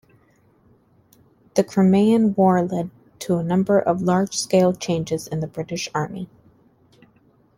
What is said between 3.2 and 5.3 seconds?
a number of large-scale changes